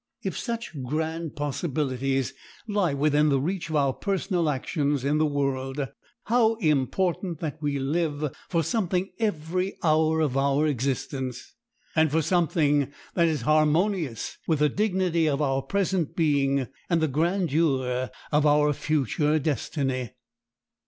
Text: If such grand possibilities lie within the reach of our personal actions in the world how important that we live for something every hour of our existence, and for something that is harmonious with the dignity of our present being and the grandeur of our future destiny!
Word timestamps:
If 0.23 0.35
such 0.35 0.75
grand 0.81 1.35
possibilities 1.35 2.33
lie 2.67 2.95
within 2.95 3.29
the 3.29 3.39
reach 3.39 3.69
of 3.69 3.75
our 3.75 3.93
personal 3.93 4.49
actions 4.49 5.05
in 5.05 5.19
the 5.19 5.27
world 5.27 5.89
how 6.23 6.55
important 6.55 7.39
that 7.41 7.61
we 7.61 7.77
live 7.77 8.35
for 8.49 8.63
something 8.63 9.11
every 9.19 9.77
hour 9.83 10.19
of 10.19 10.35
our 10.35 10.65
existence, 10.65 11.53
and 11.95 12.09
for 12.11 12.23
something 12.23 12.91
that 13.13 13.27
is 13.27 13.41
harmonious 13.41 14.39
with 14.47 14.57
the 14.57 14.69
dignity 14.69 15.29
of 15.29 15.39
our 15.39 15.61
present 15.61 16.15
being 16.15 16.67
and 16.89 16.99
the 16.99 17.07
grandeur 17.07 18.09
of 18.31 18.43
our 18.43 18.73
future 18.73 19.37
destiny! 19.37 20.13